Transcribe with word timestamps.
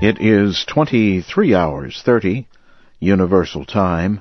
It 0.00 0.20
is 0.20 0.66
23 0.66 1.54
hours 1.54 2.02
30 2.04 2.46
Universal 3.00 3.64
Time, 3.64 4.20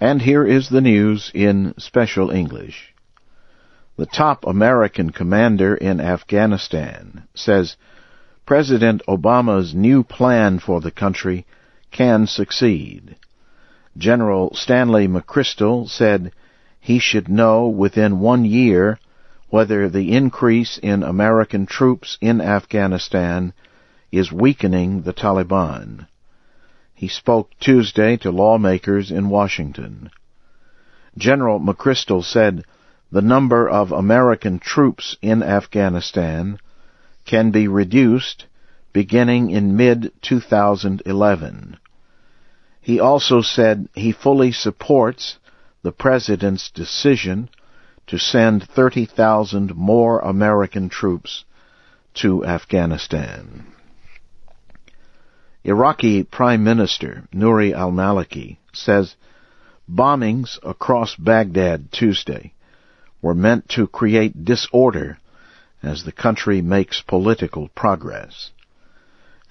and 0.00 0.20
here 0.20 0.44
is 0.44 0.68
the 0.68 0.80
news 0.80 1.30
in 1.32 1.74
special 1.78 2.32
English. 2.32 2.92
The 3.96 4.06
top 4.06 4.44
American 4.44 5.10
commander 5.10 5.76
in 5.76 6.00
Afghanistan 6.00 7.22
says 7.36 7.76
President 8.46 9.00
Obama's 9.06 9.72
new 9.72 10.02
plan 10.02 10.58
for 10.58 10.80
the 10.80 10.90
country 10.90 11.46
can 11.92 12.26
succeed. 12.26 13.14
General 13.96 14.52
Stanley 14.56 15.06
McChrystal 15.06 15.88
said 15.88 16.32
he 16.80 16.98
should 16.98 17.28
know 17.28 17.68
within 17.68 18.18
one 18.18 18.44
year 18.44 18.98
whether 19.50 19.88
the 19.88 20.16
increase 20.16 20.78
in 20.78 21.04
American 21.04 21.66
troops 21.66 22.18
in 22.20 22.40
Afghanistan 22.40 23.52
is 24.12 24.30
weakening 24.30 25.02
the 25.02 25.14
Taliban. 25.14 26.06
He 26.94 27.08
spoke 27.08 27.50
Tuesday 27.58 28.16
to 28.18 28.30
lawmakers 28.30 29.10
in 29.10 29.30
Washington. 29.30 30.10
General 31.18 31.58
McChrystal 31.58 32.22
said 32.22 32.64
the 33.10 33.22
number 33.22 33.68
of 33.68 33.90
American 33.90 34.58
troops 34.58 35.16
in 35.20 35.42
Afghanistan 35.42 36.58
can 37.24 37.50
be 37.50 37.66
reduced 37.66 38.46
beginning 38.92 39.50
in 39.50 39.76
mid-2011. 39.76 41.76
He 42.80 43.00
also 43.00 43.40
said 43.40 43.88
he 43.94 44.12
fully 44.12 44.52
supports 44.52 45.38
the 45.82 45.92
President's 45.92 46.70
decision 46.70 47.48
to 48.06 48.18
send 48.18 48.68
30,000 48.68 49.74
more 49.74 50.20
American 50.20 50.88
troops 50.88 51.44
to 52.14 52.44
Afghanistan. 52.44 53.66
Iraqi 55.64 56.24
Prime 56.24 56.64
Minister 56.64 57.22
Nouri 57.32 57.72
al-Maliki 57.72 58.56
says 58.72 59.14
bombings 59.88 60.58
across 60.64 61.14
Baghdad 61.14 61.92
Tuesday 61.92 62.52
were 63.20 63.34
meant 63.34 63.68
to 63.68 63.86
create 63.86 64.44
disorder 64.44 65.18
as 65.80 66.02
the 66.02 66.10
country 66.10 66.62
makes 66.62 67.00
political 67.02 67.68
progress. 67.76 68.50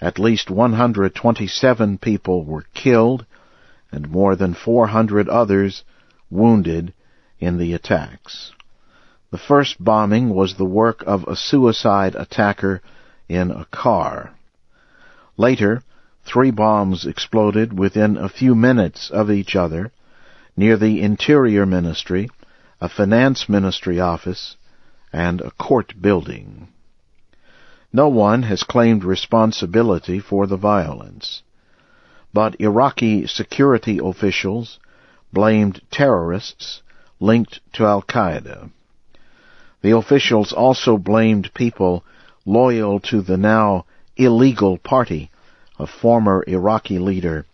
At 0.02 0.18
least 0.18 0.50
127 0.50 1.96
people 1.96 2.44
were 2.44 2.66
killed 2.74 3.24
and 3.90 4.10
more 4.10 4.36
than 4.36 4.52
400 4.52 5.30
others 5.30 5.82
wounded 6.30 6.92
in 7.40 7.56
the 7.56 7.72
attacks. 7.72 8.52
The 9.30 9.38
first 9.38 9.82
bombing 9.82 10.28
was 10.28 10.56
the 10.56 10.66
work 10.66 11.02
of 11.06 11.24
a 11.24 11.36
suicide 11.36 12.14
attacker 12.16 12.82
in 13.30 13.50
a 13.50 13.64
car. 13.70 14.34
Later, 15.38 15.82
Three 16.24 16.50
bombs 16.50 17.04
exploded 17.04 17.78
within 17.78 18.16
a 18.16 18.28
few 18.28 18.54
minutes 18.54 19.10
of 19.10 19.30
each 19.30 19.56
other 19.56 19.92
near 20.56 20.76
the 20.76 21.00
Interior 21.02 21.66
Ministry, 21.66 22.30
a 22.80 22.88
Finance 22.88 23.48
Ministry 23.48 23.98
office, 23.98 24.56
and 25.12 25.40
a 25.40 25.50
court 25.50 25.94
building. 26.00 26.68
No 27.92 28.08
one 28.08 28.44
has 28.44 28.62
claimed 28.62 29.04
responsibility 29.04 30.20
for 30.20 30.46
the 30.46 30.56
violence, 30.56 31.42
but 32.32 32.60
Iraqi 32.60 33.26
security 33.26 33.98
officials 34.02 34.78
blamed 35.32 35.82
terrorists 35.90 36.82
linked 37.20 37.60
to 37.74 37.84
Al-Qaeda. 37.84 38.70
The 39.82 39.96
officials 39.96 40.52
also 40.52 40.96
blamed 40.96 41.52
people 41.52 42.04
loyal 42.46 43.00
to 43.00 43.20
the 43.22 43.36
now 43.36 43.86
illegal 44.16 44.78
party 44.78 45.30
of 45.82 45.90
former 45.90 46.44
Iraqi 46.46 46.98
leader 47.00 47.44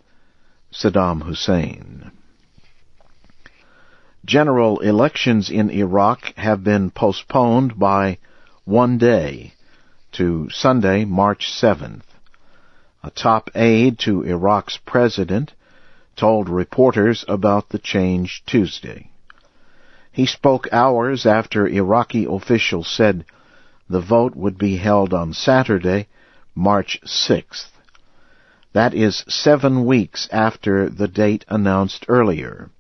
Saddam 0.70 1.22
Hussein. 1.22 2.10
General 4.22 4.80
elections 4.80 5.48
in 5.48 5.70
Iraq 5.70 6.34
have 6.36 6.62
been 6.62 6.90
postponed 6.90 7.78
by 7.78 8.18
one 8.66 8.98
day 8.98 9.54
to 10.12 10.50
Sunday, 10.50 11.06
March 11.06 11.50
7th. 11.50 12.02
A 13.02 13.10
top 13.10 13.48
aide 13.54 13.98
to 14.00 14.22
Iraq's 14.24 14.78
president 14.84 15.54
told 16.14 16.50
reporters 16.50 17.24
about 17.28 17.70
the 17.70 17.78
change 17.78 18.42
Tuesday. 18.44 19.10
He 20.12 20.26
spoke 20.26 20.68
hours 20.70 21.24
after 21.24 21.66
Iraqi 21.66 22.26
officials 22.28 22.88
said 22.88 23.24
the 23.88 24.00
vote 24.02 24.36
would 24.36 24.58
be 24.58 24.76
held 24.76 25.14
on 25.14 25.32
Saturday, 25.32 26.08
March 26.54 27.00
6th. 27.06 27.70
That 28.78 28.94
is 28.94 29.24
seven 29.26 29.86
weeks 29.86 30.28
after 30.30 30.88
the 30.88 31.08
date 31.08 31.44
announced 31.48 32.04
earlier. 32.06 32.70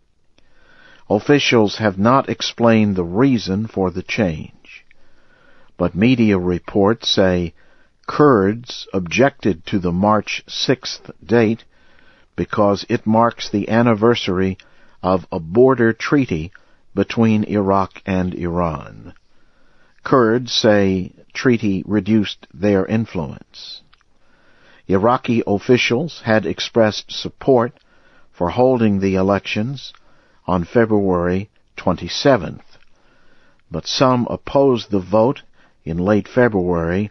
Officials 1.10 1.78
have 1.78 1.98
not 1.98 2.28
explained 2.28 2.94
the 2.94 3.02
reason 3.02 3.66
for 3.66 3.90
the 3.90 4.04
change, 4.04 4.86
but 5.76 5.96
media 5.96 6.38
reports 6.38 7.10
say 7.10 7.52
Kurds 8.06 8.86
objected 8.94 9.66
to 9.66 9.80
the 9.80 9.90
March 9.90 10.44
6th 10.46 11.10
date 11.26 11.64
because 12.36 12.86
it 12.88 13.04
marks 13.04 13.50
the 13.50 13.68
anniversary 13.68 14.56
of 15.02 15.26
a 15.32 15.40
border 15.40 15.92
treaty 15.92 16.52
between 16.94 17.42
Iraq 17.42 18.00
and 18.06 18.34
Iran. 18.34 19.14
Kurds 20.04 20.52
say 20.52 21.10
treaty 21.34 21.82
reduced 21.84 22.46
their 22.54 22.86
influence. 22.86 23.82
Iraqi 24.88 25.42
officials 25.46 26.22
had 26.24 26.46
expressed 26.46 27.12
support 27.12 27.78
for 28.32 28.48
holding 28.50 29.00
the 29.00 29.16
elections 29.16 29.92
on 30.46 30.64
February 30.64 31.50
27th, 31.76 32.62
but 33.70 33.86
some 33.86 34.26
opposed 34.30 34.90
the 34.90 34.98
vote 34.98 35.42
in 35.84 35.98
late 35.98 36.26
February 36.26 37.10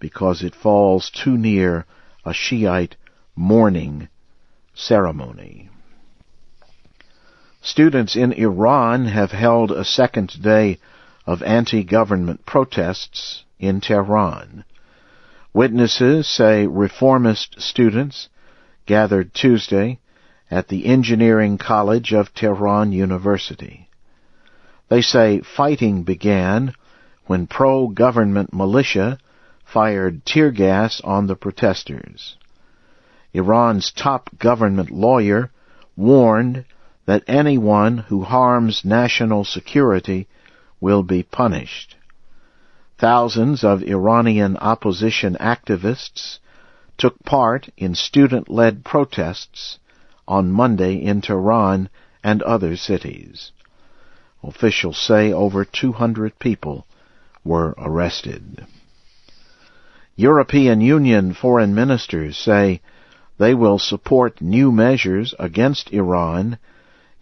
because 0.00 0.42
it 0.42 0.54
falls 0.54 1.10
too 1.10 1.38
near 1.38 1.86
a 2.24 2.32
Shiite 2.32 2.96
mourning 3.36 4.08
ceremony. 4.74 5.68
Students 7.60 8.16
in 8.16 8.32
Iran 8.32 9.06
have 9.06 9.30
held 9.30 9.70
a 9.70 9.84
second 9.84 10.42
day 10.42 10.78
of 11.24 11.42
anti-government 11.44 12.44
protests 12.44 13.44
in 13.60 13.80
Tehran. 13.80 14.64
Witnesses 15.54 16.26
say 16.26 16.66
reformist 16.66 17.60
students 17.60 18.30
gathered 18.86 19.34
Tuesday 19.34 19.98
at 20.50 20.68
the 20.68 20.86
Engineering 20.86 21.58
College 21.58 22.14
of 22.14 22.32
Tehran 22.32 22.92
University. 22.92 23.90
They 24.88 25.02
say 25.02 25.42
fighting 25.42 26.04
began 26.04 26.72
when 27.26 27.46
pro-government 27.46 28.54
militia 28.54 29.18
fired 29.62 30.24
tear 30.24 30.50
gas 30.50 31.02
on 31.04 31.26
the 31.26 31.36
protesters. 31.36 32.36
Iran's 33.34 33.92
top 33.92 34.30
government 34.38 34.90
lawyer 34.90 35.50
warned 35.96 36.64
that 37.04 37.24
anyone 37.26 37.98
who 37.98 38.22
harms 38.22 38.86
national 38.86 39.44
security 39.44 40.28
will 40.80 41.02
be 41.02 41.22
punished. 41.22 41.96
Thousands 43.02 43.64
of 43.64 43.82
Iranian 43.82 44.56
opposition 44.58 45.36
activists 45.40 46.38
took 46.96 47.18
part 47.24 47.68
in 47.76 47.96
student-led 47.96 48.84
protests 48.84 49.80
on 50.28 50.52
Monday 50.52 50.94
in 51.02 51.20
Tehran 51.20 51.88
and 52.22 52.42
other 52.42 52.76
cities. 52.76 53.50
Officials 54.44 54.98
say 54.98 55.32
over 55.32 55.64
200 55.64 56.38
people 56.38 56.86
were 57.42 57.74
arrested. 57.76 58.64
European 60.14 60.80
Union 60.80 61.34
foreign 61.34 61.74
ministers 61.74 62.38
say 62.38 62.80
they 63.36 63.52
will 63.52 63.80
support 63.80 64.40
new 64.40 64.70
measures 64.70 65.34
against 65.40 65.92
Iran 65.92 66.56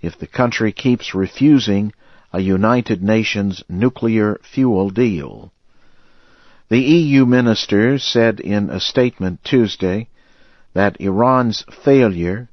if 0.02 0.18
the 0.18 0.26
country 0.26 0.72
keeps 0.72 1.14
refusing 1.14 1.94
a 2.34 2.40
United 2.42 3.02
Nations 3.02 3.64
nuclear 3.66 4.38
fuel 4.42 4.90
deal. 4.90 5.50
The 6.70 6.78
EU 6.78 7.26
ministers 7.26 8.04
said 8.04 8.38
in 8.38 8.70
a 8.70 8.78
statement 8.78 9.42
Tuesday 9.42 10.08
that 10.72 11.00
Iran's 11.00 11.64
failure 11.84 12.48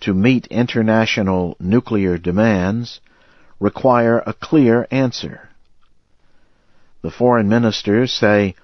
to 0.00 0.14
meet 0.14 0.46
international 0.46 1.54
nuclear 1.60 2.16
demands 2.16 3.00
require 3.60 4.22
a 4.24 4.32
clear 4.32 4.86
answer. 4.90 5.50
The 7.02 7.10
foreign 7.10 7.50
ministers 7.50 8.10
say 8.10 8.54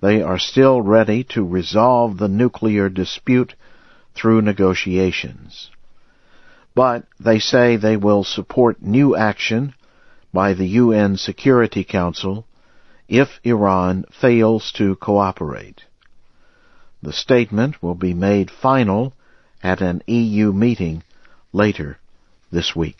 they 0.00 0.22
are 0.22 0.38
still 0.38 0.80
ready 0.80 1.24
to 1.24 1.46
resolve 1.46 2.16
the 2.16 2.28
nuclear 2.28 2.88
dispute 2.88 3.54
through 4.14 4.40
negotiations. 4.40 5.70
But 6.74 7.04
they 7.20 7.38
say 7.38 7.76
they 7.76 7.98
will 7.98 8.24
support 8.24 8.80
new 8.80 9.14
action 9.14 9.74
by 10.32 10.54
the 10.54 10.68
UN 10.68 11.18
Security 11.18 11.84
Council 11.84 12.46
if 13.08 13.28
Iran 13.44 14.04
fails 14.20 14.72
to 14.72 14.96
cooperate. 14.96 15.82
The 17.02 17.12
statement 17.12 17.82
will 17.82 17.94
be 17.94 18.14
made 18.14 18.50
final 18.50 19.12
at 19.62 19.80
an 19.80 20.02
EU 20.06 20.52
meeting 20.52 21.02
later 21.52 21.98
this 22.50 22.74
week. 22.74 22.98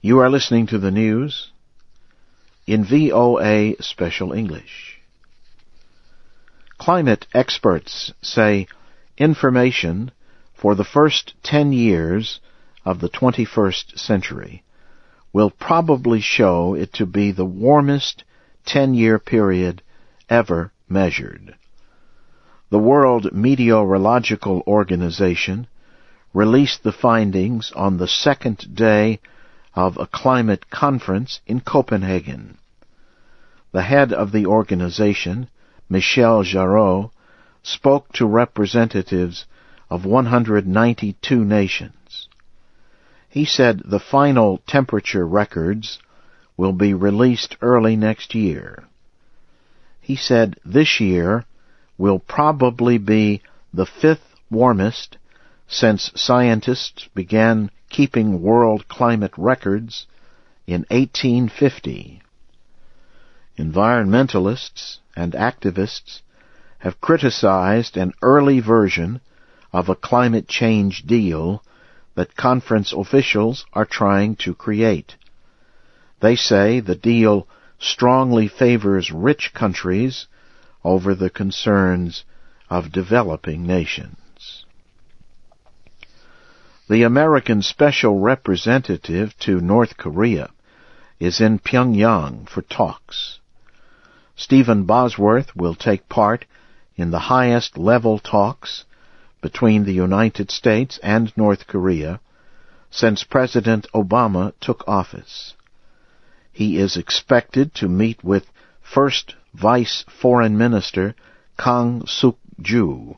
You 0.00 0.18
are 0.20 0.30
listening 0.30 0.66
to 0.68 0.78
the 0.78 0.90
news 0.90 1.50
in 2.66 2.84
VOA 2.84 3.80
Special 3.80 4.32
English. 4.32 5.00
Climate 6.78 7.26
experts 7.32 8.12
say 8.20 8.66
information 9.16 10.10
for 10.54 10.74
the 10.74 10.84
first 10.84 11.34
10 11.42 11.72
years 11.72 12.40
of 12.84 13.00
the 13.00 13.08
21st 13.08 13.98
century 13.98 14.62
will 15.32 15.50
probably 15.50 16.20
show 16.20 16.74
it 16.74 16.92
to 16.94 17.06
be 17.06 17.30
the 17.30 17.44
warmest 17.44 18.24
10-year 18.66 19.18
period 19.18 19.82
ever 20.28 20.72
measured. 20.88 21.54
The 22.70 22.78
World 22.78 23.32
Meteorological 23.32 24.62
Organization 24.66 25.66
released 26.34 26.82
the 26.82 26.92
findings 26.92 27.72
on 27.72 27.96
the 27.96 28.08
second 28.08 28.74
day 28.74 29.20
of 29.74 29.96
a 29.98 30.06
climate 30.06 30.68
conference 30.70 31.40
in 31.46 31.60
Copenhagen. 31.60 32.58
The 33.72 33.82
head 33.82 34.12
of 34.12 34.32
the 34.32 34.46
organization, 34.46 35.48
Michel 35.88 36.42
Jarraud, 36.42 37.10
spoke 37.62 38.12
to 38.14 38.26
representatives 38.26 39.44
of 39.90 40.04
192 40.04 41.44
nations. 41.44 42.28
He 43.28 43.44
said 43.44 43.82
the 43.84 44.00
final 44.00 44.58
temperature 44.66 45.26
records 45.26 45.98
will 46.56 46.72
be 46.72 46.94
released 46.94 47.56
early 47.60 47.96
next 47.96 48.34
year. 48.34 48.84
He 50.00 50.16
said 50.16 50.56
this 50.64 51.00
year 51.00 51.44
will 51.98 52.18
probably 52.18 52.98
be 52.98 53.42
the 53.74 53.86
fifth 53.86 54.34
warmest 54.50 55.18
since 55.66 56.12
scientists 56.14 57.08
began 57.14 57.70
keeping 57.90 58.40
world 58.40 58.86
climate 58.88 59.32
records 59.36 60.06
in 60.66 60.86
1850. 60.90 62.22
Environmentalists 63.58 64.98
and 65.16 65.32
activists 65.32 66.20
have 66.78 67.00
criticized 67.00 67.96
an 67.96 68.12
early 68.22 68.60
version 68.60 69.20
of 69.72 69.88
a 69.88 69.96
climate 69.96 70.46
change 70.46 71.02
deal 71.06 71.62
that 72.16 72.34
conference 72.34 72.92
officials 72.92 73.64
are 73.72 73.84
trying 73.84 74.34
to 74.36 74.54
create. 74.54 75.14
They 76.20 76.34
say 76.34 76.80
the 76.80 76.96
deal 76.96 77.46
strongly 77.78 78.48
favors 78.48 79.12
rich 79.12 79.52
countries 79.54 80.26
over 80.82 81.14
the 81.14 81.30
concerns 81.30 82.24
of 82.70 82.90
developing 82.90 83.66
nations. 83.66 84.64
The 86.88 87.02
American 87.02 87.62
Special 87.62 88.18
Representative 88.18 89.36
to 89.40 89.60
North 89.60 89.96
Korea 89.96 90.50
is 91.18 91.40
in 91.40 91.58
Pyongyang 91.58 92.48
for 92.48 92.62
talks. 92.62 93.40
Stephen 94.36 94.84
Bosworth 94.84 95.54
will 95.56 95.74
take 95.74 96.08
part 96.08 96.44
in 96.96 97.10
the 97.10 97.18
highest 97.18 97.76
level 97.76 98.18
talks 98.18 98.84
between 99.40 99.84
the 99.84 99.92
United 99.92 100.50
States 100.50 100.98
and 101.02 101.32
North 101.36 101.66
Korea 101.66 102.20
since 102.90 103.24
President 103.24 103.86
Obama 103.94 104.52
took 104.60 104.82
office. 104.86 105.54
He 106.52 106.78
is 106.78 106.96
expected 106.96 107.74
to 107.74 107.88
meet 107.88 108.24
with 108.24 108.46
First 108.80 109.34
Vice 109.52 110.04
Foreign 110.08 110.56
Minister 110.56 111.14
Kang 111.58 112.06
Suk-ju. 112.06 113.16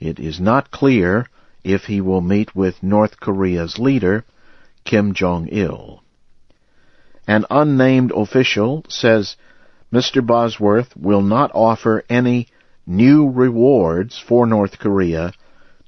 It 0.00 0.18
is 0.18 0.40
not 0.40 0.70
clear 0.70 1.26
if 1.64 1.84
he 1.84 2.00
will 2.00 2.20
meet 2.20 2.54
with 2.56 2.82
North 2.82 3.20
Korea's 3.20 3.78
leader, 3.78 4.24
Kim 4.84 5.12
Jong-il. 5.12 6.02
An 7.26 7.44
unnamed 7.50 8.10
official 8.12 8.84
says 8.88 9.36
Mr. 9.92 10.24
Bosworth 10.24 10.96
will 10.96 11.22
not 11.22 11.50
offer 11.54 12.04
any 12.08 12.48
new 12.88 13.28
rewards 13.28 14.18
for 14.18 14.46
North 14.46 14.78
Korea 14.78 15.32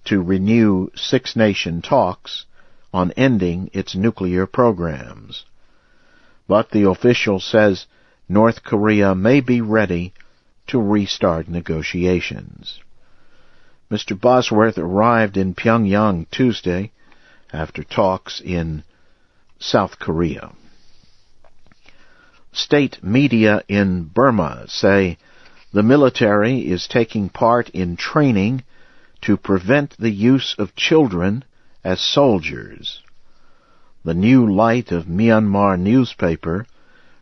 to 0.04 0.22
renew 0.22 0.90
Six 0.94 1.34
Nation 1.34 1.80
talks 1.80 2.44
on 2.92 3.10
ending 3.12 3.70
its 3.72 3.94
nuclear 3.94 4.46
programs. 4.46 5.44
But 6.46 6.70
the 6.70 6.88
official 6.88 7.40
says 7.40 7.86
North 8.28 8.62
Korea 8.62 9.14
may 9.14 9.40
be 9.40 9.62
ready 9.62 10.12
to 10.66 10.78
restart 10.80 11.48
negotiations. 11.48 12.78
Mr. 13.90 14.20
Bosworth 14.20 14.76
arrived 14.78 15.36
in 15.36 15.54
Pyongyang 15.54 16.26
Tuesday 16.30 16.92
after 17.52 17.82
talks 17.82 18.40
in 18.44 18.84
South 19.58 19.98
Korea. 19.98 20.52
State 22.52 23.02
media 23.02 23.62
in 23.68 24.04
Burma 24.04 24.64
say 24.68 25.18
the 25.72 25.82
military 25.82 26.60
is 26.60 26.88
taking 26.88 27.28
part 27.28 27.68
in 27.70 27.96
training 27.96 28.62
to 29.22 29.36
prevent 29.36 29.96
the 29.98 30.10
use 30.10 30.54
of 30.58 30.74
children 30.74 31.44
as 31.84 32.00
soldiers. 32.00 33.02
The 34.04 34.14
New 34.14 34.50
Light 34.50 34.90
of 34.90 35.04
Myanmar 35.04 35.78
newspaper 35.78 36.66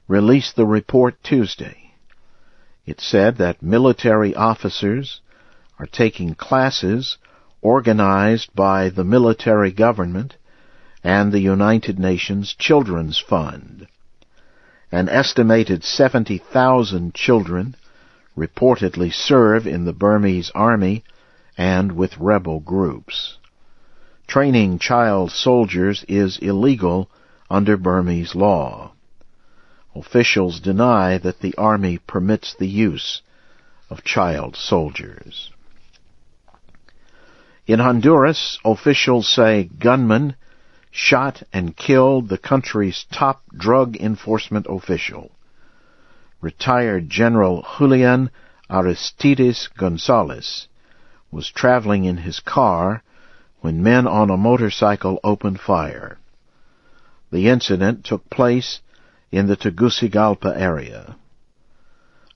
released 0.06 0.56
the 0.56 0.66
report 0.66 1.16
Tuesday. 1.22 1.92
It 2.86 3.00
said 3.00 3.36
that 3.36 3.62
military 3.62 4.34
officers 4.34 5.20
are 5.78 5.86
taking 5.86 6.34
classes 6.34 7.18
organized 7.60 8.54
by 8.54 8.88
the 8.88 9.04
military 9.04 9.72
government 9.72 10.36
and 11.04 11.32
the 11.32 11.40
United 11.40 11.98
Nations 11.98 12.54
Children's 12.58 13.18
Fund. 13.18 13.88
An 14.90 15.08
estimated 15.08 15.84
70,000 15.84 17.14
children 17.14 17.76
reportedly 18.38 19.12
serve 19.12 19.66
in 19.66 19.84
the 19.84 19.92
Burmese 19.92 20.50
army 20.54 21.02
and 21.56 21.92
with 21.92 22.16
rebel 22.18 22.60
groups. 22.60 23.36
Training 24.28 24.78
child 24.78 25.32
soldiers 25.32 26.04
is 26.06 26.38
illegal 26.38 27.10
under 27.50 27.76
Burmese 27.76 28.34
law. 28.34 28.92
Officials 29.94 30.60
deny 30.60 31.18
that 31.18 31.40
the 31.40 31.54
army 31.56 31.98
permits 32.06 32.54
the 32.54 32.68
use 32.68 33.22
of 33.90 34.04
child 34.04 34.54
soldiers. 34.54 35.50
In 37.66 37.80
Honduras, 37.80 38.58
officials 38.64 39.28
say 39.28 39.64
gunmen 39.64 40.36
shot 40.90 41.42
and 41.52 41.76
killed 41.76 42.28
the 42.28 42.38
country's 42.38 43.04
top 43.10 43.42
drug 43.56 43.96
enforcement 43.96 44.66
official. 44.68 45.30
Retired 46.40 47.10
General 47.10 47.66
Julian 47.78 48.30
Aristides 48.70 49.68
Gonzalez 49.76 50.68
was 51.32 51.50
traveling 51.50 52.04
in 52.04 52.18
his 52.18 52.38
car 52.38 53.02
when 53.60 53.82
men 53.82 54.06
on 54.06 54.30
a 54.30 54.36
motorcycle 54.36 55.18
opened 55.24 55.58
fire. 55.58 56.18
The 57.32 57.48
incident 57.48 58.04
took 58.04 58.30
place 58.30 58.80
in 59.32 59.48
the 59.48 59.56
Tegucigalpa 59.56 60.54
area. 60.56 61.16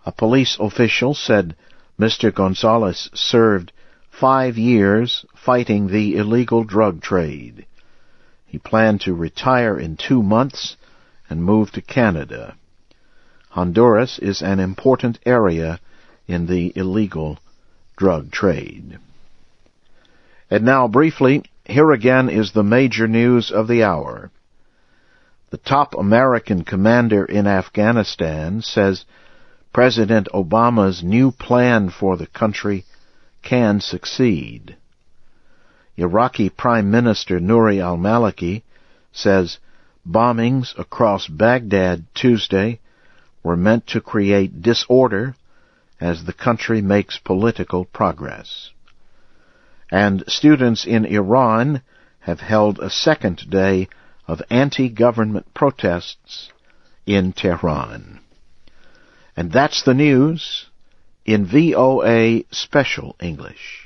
A 0.04 0.10
police 0.10 0.56
official 0.58 1.14
said 1.14 1.54
Mr. 1.96 2.34
Gonzalez 2.34 3.08
served 3.14 3.70
five 4.10 4.58
years 4.58 5.24
fighting 5.36 5.86
the 5.86 6.16
illegal 6.16 6.64
drug 6.64 7.02
trade. 7.02 7.66
He 8.46 8.58
planned 8.58 9.02
to 9.02 9.14
retire 9.14 9.78
in 9.78 9.96
two 9.96 10.24
months 10.24 10.76
and 11.30 11.44
move 11.44 11.70
to 11.72 11.80
Canada. 11.80 12.56
Honduras 13.52 14.18
is 14.18 14.40
an 14.40 14.60
important 14.60 15.18
area 15.26 15.78
in 16.26 16.46
the 16.46 16.72
illegal 16.74 17.38
drug 17.98 18.30
trade. 18.30 18.98
And 20.50 20.64
now 20.64 20.88
briefly, 20.88 21.44
here 21.66 21.90
again 21.90 22.30
is 22.30 22.52
the 22.52 22.62
major 22.62 23.06
news 23.06 23.50
of 23.50 23.68
the 23.68 23.84
hour. 23.84 24.30
The 25.50 25.58
top 25.58 25.94
American 25.94 26.64
commander 26.64 27.26
in 27.26 27.46
Afghanistan 27.46 28.62
says 28.62 29.04
President 29.70 30.28
Obama's 30.32 31.02
new 31.02 31.30
plan 31.30 31.90
for 31.90 32.16
the 32.16 32.28
country 32.28 32.86
can 33.42 33.80
succeed. 33.80 34.76
Iraqi 35.98 36.48
Prime 36.48 36.90
Minister 36.90 37.38
Nouri 37.38 37.82
al-Maliki 37.82 38.62
says 39.12 39.58
bombings 40.08 40.72
across 40.78 41.26
Baghdad 41.28 42.06
Tuesday 42.14 42.80
were 43.42 43.56
meant 43.56 43.86
to 43.88 44.00
create 44.00 44.62
disorder 44.62 45.34
as 46.00 46.24
the 46.24 46.32
country 46.32 46.80
makes 46.80 47.18
political 47.18 47.84
progress. 47.84 48.70
And 49.90 50.24
students 50.26 50.86
in 50.86 51.04
Iran 51.04 51.82
have 52.20 52.40
held 52.40 52.78
a 52.78 52.90
second 52.90 53.50
day 53.50 53.88
of 54.26 54.42
anti-government 54.50 55.52
protests 55.54 56.50
in 57.06 57.32
Tehran. 57.32 58.20
And 59.36 59.50
that's 59.50 59.82
the 59.82 59.94
news 59.94 60.66
in 61.24 61.46
VOA 61.46 62.44
Special 62.50 63.16
English. 63.20 63.81